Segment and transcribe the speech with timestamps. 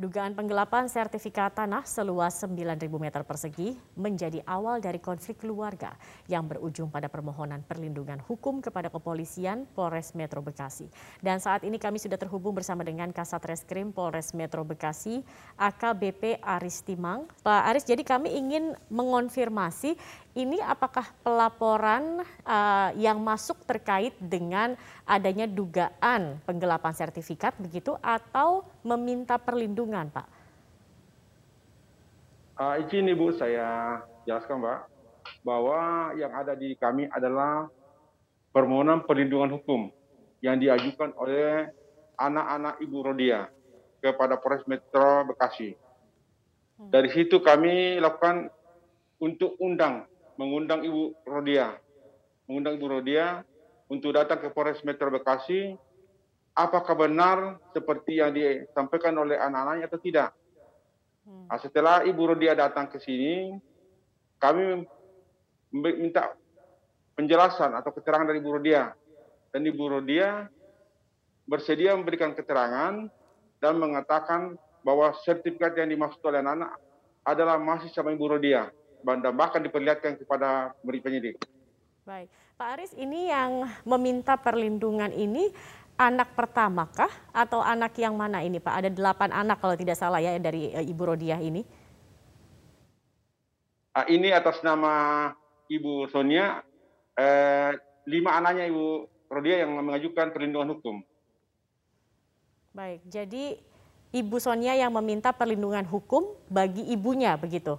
[0.00, 5.92] Dugaan penggelapan sertifikat tanah seluas 9.000 meter persegi menjadi awal dari konflik keluarga
[6.24, 10.88] yang berujung pada permohonan perlindungan hukum kepada kepolisian Polres Metro Bekasi.
[11.20, 15.20] Dan saat ini kami sudah terhubung bersama dengan Kasat Reskrim Polres Metro Bekasi,
[15.60, 17.28] AKBP Aris Timang.
[17.44, 20.00] Pak Aris, jadi kami ingin mengonfirmasi
[20.38, 29.42] ini apakah pelaporan uh, yang masuk terkait dengan adanya dugaan penggelapan sertifikat begitu atau meminta
[29.42, 30.26] perlindungan, Pak?
[32.60, 34.78] Uh, izin Ibu saya jelaskan, Pak,
[35.42, 37.66] bahwa yang ada di kami adalah
[38.54, 39.90] permohonan perlindungan hukum
[40.44, 41.72] yang diajukan oleh
[42.20, 43.48] anak-anak Ibu Rodia
[43.98, 45.74] kepada Polres Metro Bekasi.
[46.78, 46.88] Hmm.
[46.92, 48.48] Dari situ kami lakukan
[49.20, 50.09] untuk undang,
[50.40, 51.76] mengundang Ibu Rodia,
[52.48, 53.44] mengundang Ibu Rodia
[53.92, 55.76] untuk datang ke Polres Metro Bekasi
[56.56, 60.32] apakah benar seperti yang disampaikan oleh anak-anaknya atau tidak.
[61.28, 61.44] Hmm.
[61.44, 63.52] Nah, setelah Ibu Rodia datang ke sini,
[64.40, 64.80] kami
[65.76, 66.32] minta
[67.14, 68.96] penjelasan atau keterangan dari Ibu Rodia.
[69.52, 70.48] Dan Ibu Rodia
[71.44, 73.12] bersedia memberikan keterangan
[73.60, 76.72] dan mengatakan bahwa sertifikat yang dimaksud oleh anak-anak
[77.28, 78.72] adalah masih sama Ibu Rodia.
[79.00, 81.40] Dan bahkan diperlihatkan kepada penyidik.
[82.04, 85.52] Baik, Pak Aris, ini yang meminta perlindungan ini
[86.00, 88.72] anak pertama kah atau anak yang mana ini Pak?
[88.72, 91.60] Ada delapan anak kalau tidak salah ya dari uh, Ibu Rodiah ini.
[93.92, 95.28] Uh, ini atas nama
[95.68, 96.64] Ibu Sonia,
[97.20, 97.70] uh,
[98.08, 98.86] lima anaknya Ibu
[99.28, 100.96] Rodiah yang mengajukan perlindungan hukum.
[102.72, 103.60] Baik, jadi
[104.10, 107.78] Ibu Sonia yang meminta perlindungan hukum bagi ibunya begitu?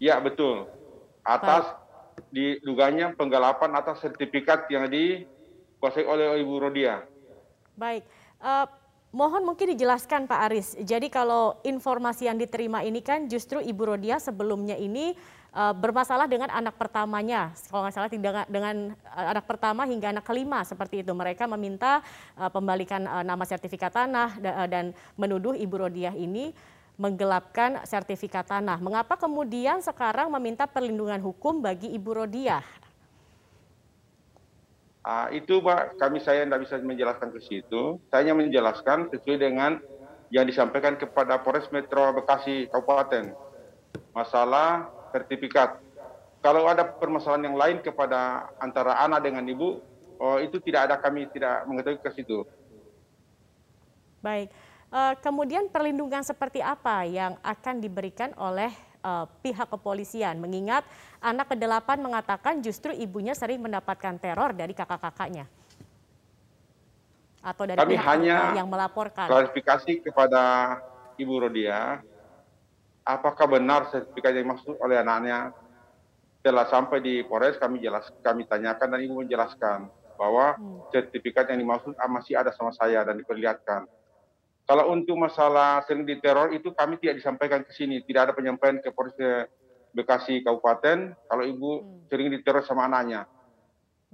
[0.00, 0.64] Ya betul.
[1.20, 1.68] Atas
[2.32, 5.28] diduganya penggelapan atas sertifikat yang di
[5.80, 7.00] dikuasai oleh Ibu Rodia.
[7.72, 8.04] Baik,
[8.44, 8.68] uh,
[9.16, 10.76] mohon mungkin dijelaskan Pak Aris.
[10.76, 15.16] Jadi kalau informasi yang diterima ini kan justru Ibu Rodia sebelumnya ini
[15.56, 20.28] uh, bermasalah dengan anak pertamanya, kalau nggak salah tidak dengan uh, anak pertama hingga anak
[20.28, 21.16] kelima seperti itu.
[21.16, 22.04] Mereka meminta
[22.36, 26.52] uh, pembalikan uh, nama sertifikat tanah da, uh, dan menuduh Ibu Rodia ini
[27.00, 28.76] menggelapkan sertifikat tanah.
[28.76, 32.60] Mengapa kemudian sekarang meminta perlindungan hukum bagi Ibu Rodia?
[35.00, 37.96] Uh, itu Pak, kami saya tidak bisa menjelaskan ke situ.
[38.12, 39.80] Saya hanya menjelaskan sesuai dengan
[40.28, 43.32] yang disampaikan kepada Polres Metro Bekasi Kabupaten.
[44.12, 45.80] Masalah sertifikat.
[46.44, 49.80] Kalau ada permasalahan yang lain kepada antara anak dengan ibu,
[50.20, 52.44] oh, itu tidak ada kami tidak mengetahui ke situ.
[54.20, 54.52] Baik.
[54.90, 58.74] Uh, kemudian perlindungan seperti apa yang akan diberikan oleh
[59.06, 60.82] uh, pihak kepolisian mengingat
[61.22, 65.46] anak ke-8 mengatakan justru ibunya sering mendapatkan teror dari kakak-kakaknya
[67.38, 69.30] atau dari Kami pihak hanya yang melaporkan.
[69.30, 70.42] Klarifikasi kepada
[71.16, 72.02] Ibu Rodia,
[73.04, 75.54] apakah benar sertifikat yang dimaksud oleh anaknya
[76.40, 80.88] setelah sampai di Polres kami jelas kami tanyakan dan ibu menjelaskan bahwa hmm.
[80.88, 83.84] sertifikat yang dimaksud masih ada sama saya dan diperlihatkan
[84.70, 88.94] kalau untuk masalah sering diteror itu kami tidak disampaikan ke sini, tidak ada penyampaian ke
[88.94, 89.18] Polres
[89.90, 92.06] Bekasi Kabupaten kalau ibu hmm.
[92.06, 93.26] sering diteror sama anaknya.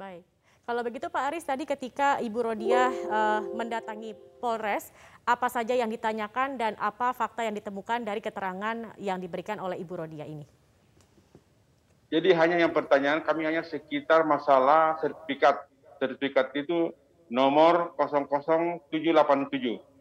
[0.00, 0.24] Baik.
[0.64, 4.96] Kalau begitu Pak Aris tadi ketika Ibu Rodia uh, mendatangi Polres,
[5.28, 9.92] apa saja yang ditanyakan dan apa fakta yang ditemukan dari keterangan yang diberikan oleh Ibu
[9.92, 10.48] Rodia ini?
[12.08, 15.68] Jadi hanya yang pertanyaan kami hanya sekitar masalah sertifikat.
[16.00, 16.96] Sertifikat itu
[17.28, 19.95] nomor 00787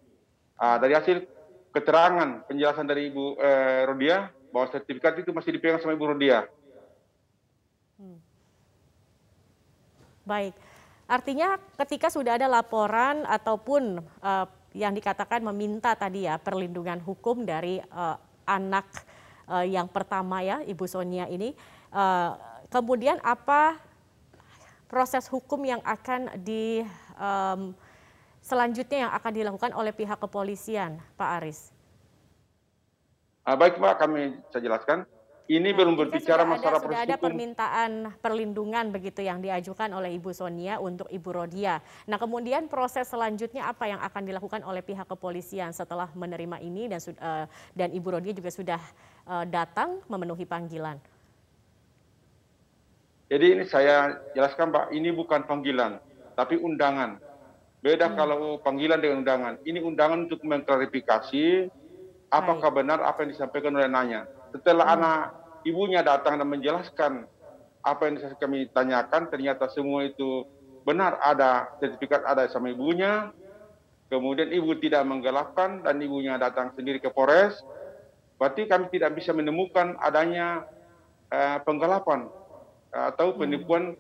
[0.56, 1.28] Uh, dari hasil
[1.76, 6.48] keterangan penjelasan dari Ibu eh, Rodia bahwa sertifikat itu masih dipegang sama Ibu Rodia.
[8.00, 8.24] Hmm.
[10.24, 10.56] Baik,
[11.12, 17.84] artinya ketika sudah ada laporan ataupun uh, yang dikatakan meminta tadi ya perlindungan hukum dari
[17.92, 18.16] uh,
[18.48, 18.88] anak
[19.52, 21.52] uh, yang pertama ya Ibu Sonia ini,
[21.92, 22.40] uh,
[22.72, 23.76] kemudian apa
[24.88, 26.80] proses hukum yang akan di
[27.20, 27.76] um,
[28.46, 31.74] selanjutnya yang akan dilakukan oleh pihak kepolisian, Pak Aris?
[33.42, 35.00] Uh, baik Pak, kami saya jelaskan.
[35.46, 40.18] Ini nah, belum berbicara sudah masalah ada, Sudah ada permintaan perlindungan begitu yang diajukan oleh
[40.18, 41.86] Ibu Sonia untuk Ibu Rodia.
[42.10, 46.98] Nah kemudian proses selanjutnya apa yang akan dilakukan oleh pihak kepolisian setelah menerima ini dan
[47.22, 47.46] uh,
[47.78, 48.82] dan Ibu Rodia juga sudah
[49.30, 50.98] uh, datang memenuhi panggilan.
[53.30, 56.02] Jadi ini saya jelaskan Pak, ini bukan panggilan,
[56.34, 57.22] tapi undangan.
[57.84, 58.16] Beda hmm.
[58.18, 59.56] kalau panggilan dengan undangan.
[59.64, 61.70] Ini undangan untuk mengklarifikasi
[62.30, 62.78] apakah Baik.
[62.84, 64.28] benar apa yang disampaikan oleh nanya.
[64.52, 64.96] Setelah hmm.
[65.00, 65.20] anak
[65.66, 67.14] ibunya datang dan menjelaskan
[67.86, 70.46] apa yang kami tanyakan, ternyata semua itu
[70.86, 73.34] benar ada sertifikat ada sama ibunya.
[74.06, 77.58] kemudian ibu tidak menggelapkan dan ibunya datang sendiri ke Polres,
[78.38, 80.62] berarti kami tidak bisa menemukan adanya
[81.34, 82.30] uh, penggelapan
[82.94, 83.98] atau hmm.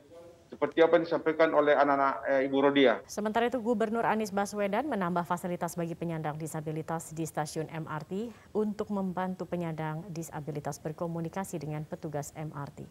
[0.55, 3.03] Seperti apa yang disampaikan oleh anak-anak uh, Ibu Rodia.
[3.03, 9.43] Sementara itu Gubernur Anies Baswedan menambah fasilitas bagi penyandang disabilitas di stasiun MRT untuk membantu
[9.43, 12.87] penyandang disabilitas berkomunikasi dengan petugas MRT.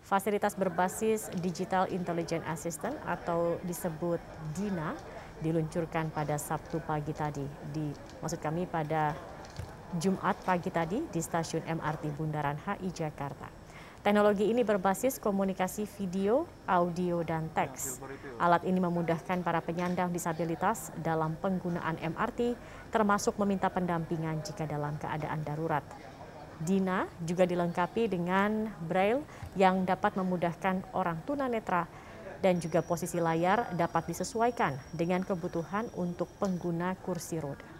[0.00, 4.22] Fasilitas berbasis Digital Intelligent Assistant atau disebut
[4.56, 4.96] DINA
[5.44, 7.92] diluncurkan pada Sabtu pagi tadi di
[8.22, 9.12] maksud kami pada
[9.98, 13.59] Jumat pagi tadi di stasiun MRT Bundaran HI Jakarta.
[14.00, 18.00] Teknologi ini berbasis komunikasi video, audio, dan teks.
[18.40, 22.56] Alat ini memudahkan para penyandang disabilitas dalam penggunaan MRT,
[22.88, 25.84] termasuk meminta pendampingan jika dalam keadaan darurat.
[26.64, 29.20] Dina juga dilengkapi dengan braille
[29.52, 31.84] yang dapat memudahkan orang tunanetra
[32.40, 37.79] dan juga posisi layar dapat disesuaikan dengan kebutuhan untuk pengguna kursi roda.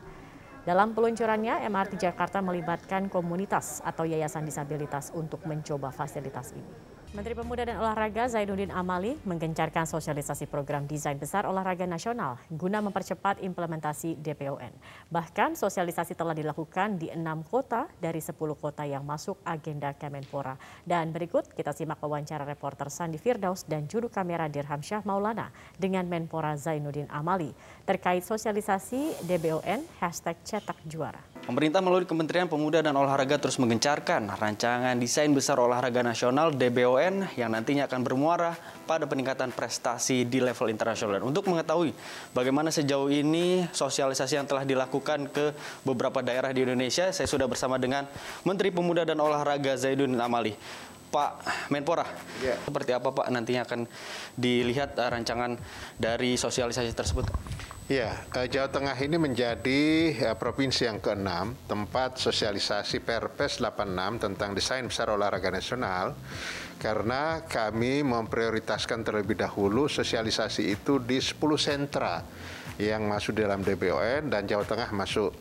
[0.60, 6.89] Dalam peluncurannya, MRT Jakarta melibatkan komunitas atau yayasan disabilitas untuk mencoba fasilitas ini.
[7.10, 13.42] Menteri Pemuda dan Olahraga Zainuddin Amali menggencarkan sosialisasi program desain besar olahraga nasional guna mempercepat
[13.42, 14.70] implementasi DPON.
[15.10, 20.54] Bahkan sosialisasi telah dilakukan di enam kota dari sepuluh kota yang masuk agenda Kemenpora.
[20.86, 25.50] Dan berikut kita simak wawancara reporter Sandi Firdaus dan juru kamera Dirham Syah Maulana
[25.82, 27.50] dengan Menpora Zainuddin Amali
[27.90, 31.30] terkait sosialisasi DBON hashtag cetak juara.
[31.50, 37.50] Pemerintah melalui Kementerian Pemuda dan Olahraga terus menggencarkan rancangan desain besar olahraga nasional DBON yang
[37.50, 38.55] nantinya akan bermuara
[38.87, 41.19] pada peningkatan prestasi di level internasional.
[41.19, 41.91] Dan untuk mengetahui
[42.31, 45.50] bagaimana sejauh ini sosialisasi yang telah dilakukan ke
[45.82, 48.06] beberapa daerah di Indonesia, saya sudah bersama dengan
[48.46, 50.55] Menteri Pemuda dan Olahraga Zaidun Amali.
[51.11, 52.06] Pak Menpora,
[52.46, 52.62] yeah.
[52.62, 53.91] seperti apa Pak nantinya akan
[54.38, 55.58] dilihat uh, rancangan
[55.99, 57.26] dari sosialisasi tersebut?
[57.90, 64.87] Ya, Jawa Tengah ini menjadi eh, provinsi yang keenam tempat sosialisasi Perpres 86 tentang desain
[64.87, 66.14] besar olahraga nasional
[66.78, 72.22] karena kami memprioritaskan terlebih dahulu sosialisasi itu di 10 sentra
[72.78, 75.34] yang masuk dalam DBON dan Jawa Tengah masuk.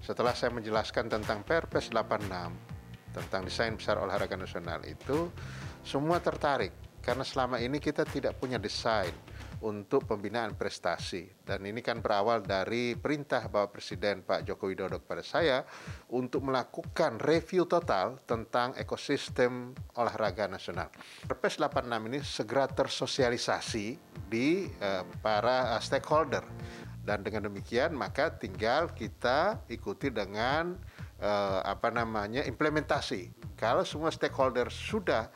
[0.00, 2.24] Setelah saya menjelaskan tentang Perpres 86
[3.12, 5.28] tentang desain besar olahraga nasional itu
[5.84, 6.72] semua tertarik
[7.04, 9.12] karena selama ini kita tidak punya desain
[9.60, 11.28] untuk pembinaan prestasi.
[11.44, 15.58] Dan ini kan berawal dari perintah Bapak Presiden Pak Joko Widodo kepada saya
[16.12, 20.88] untuk melakukan review total tentang ekosistem olahraga nasional.
[21.28, 23.86] Perpres 86 ini segera tersosialisasi
[24.28, 26.44] di uh, para uh, stakeholder.
[27.00, 30.76] Dan dengan demikian maka tinggal kita ikuti dengan
[31.20, 33.32] uh, apa namanya implementasi.
[33.56, 35.28] Kalau semua stakeholder sudah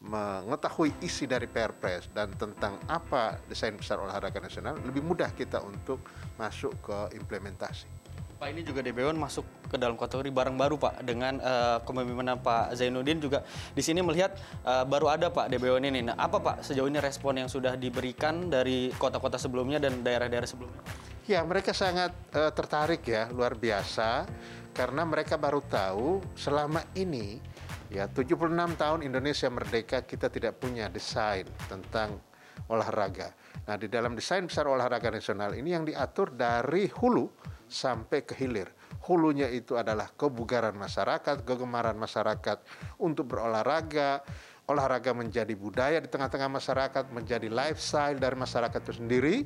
[0.00, 6.00] mengetahui isi dari Perpres dan tentang apa desain besar olahraga nasional, lebih mudah kita untuk
[6.40, 8.00] masuk ke implementasi.
[8.40, 12.72] Pak ini juga DBON masuk ke dalam kategori barang baru Pak dengan uh, kepemimpinan Pak
[12.72, 13.44] Zainuddin juga
[13.76, 14.32] di sini melihat
[14.64, 16.08] uh, baru ada Pak DBON ini.
[16.08, 20.80] Nah, apa Pak sejauh ini respon yang sudah diberikan dari kota-kota sebelumnya dan daerah-daerah sebelumnya?
[21.28, 24.24] Ya, mereka sangat uh, tertarik ya, luar biasa
[24.72, 27.44] karena mereka baru tahu selama ini
[27.90, 32.22] Ya, 76 tahun Indonesia merdeka kita tidak punya desain tentang
[32.70, 33.34] olahraga.
[33.66, 37.26] Nah, di dalam desain besar olahraga nasional ini yang diatur dari hulu
[37.66, 38.70] sampai ke hilir.
[39.10, 42.62] Hulunya itu adalah kebugaran masyarakat, kegemaran masyarakat
[43.02, 44.22] untuk berolahraga,
[44.70, 49.36] olahraga menjadi budaya di tengah-tengah masyarakat, menjadi lifestyle dari masyarakat itu sendiri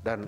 [0.00, 0.24] dan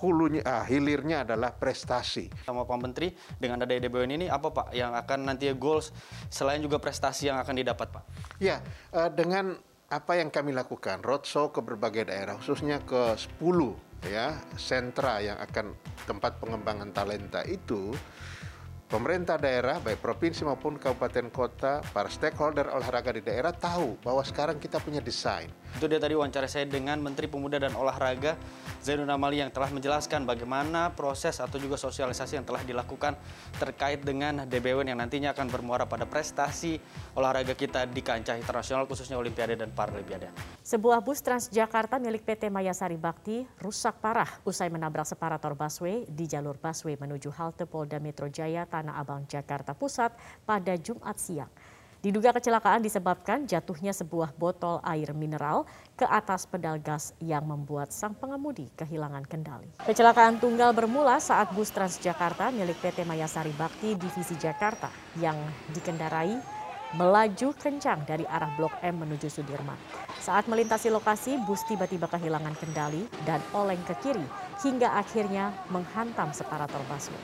[0.00, 2.30] hulunya ah, hilirnya adalah prestasi.
[2.44, 5.94] Sama Pak Menteri dengan ada DBON ini apa Pak yang akan nanti goals
[6.28, 8.04] selain juga prestasi yang akan didapat Pak?
[8.42, 8.60] Ya,
[8.92, 15.22] uh, dengan apa yang kami lakukan roadshow ke berbagai daerah khususnya ke 10 ya sentra
[15.22, 15.78] yang akan
[16.10, 17.94] tempat pengembangan talenta itu
[18.86, 24.62] pemerintah daerah, baik provinsi maupun kabupaten kota, para stakeholder olahraga di daerah tahu bahwa sekarang
[24.62, 25.50] kita punya desain.
[25.76, 28.32] Itu dia tadi wawancara saya dengan Menteri Pemuda dan Olahraga
[28.80, 33.12] Zainul Amali yang telah menjelaskan bagaimana proses atau juga sosialisasi yang telah dilakukan
[33.60, 36.80] terkait dengan DBW yang nantinya akan bermuara pada prestasi
[37.12, 40.32] olahraga kita di kancah internasional khususnya Olimpiade dan Paralimpiade.
[40.64, 46.56] Sebuah bus Transjakarta milik PT Mayasari Bakti rusak parah usai menabrak separator busway di jalur
[46.56, 50.16] busway menuju halte Polda Metro Jaya Tanah Abang, Jakarta Pusat
[50.48, 51.52] pada Jumat siang.
[52.06, 55.66] Diduga kecelakaan disebabkan jatuhnya sebuah botol air mineral
[55.98, 59.66] ke atas pedal gas yang membuat sang pengemudi kehilangan kendali.
[59.82, 64.86] Kecelakaan tunggal bermula saat bus Transjakarta milik PT Mayasari Bakti Divisi Jakarta
[65.18, 65.34] yang
[65.74, 66.38] dikendarai
[66.94, 69.74] melaju kencang dari arah Blok M menuju Sudirman.
[70.22, 74.26] Saat melintasi lokasi, bus tiba-tiba kehilangan kendali dan oleng ke kiri
[74.62, 77.18] hingga akhirnya menghantam separator busway.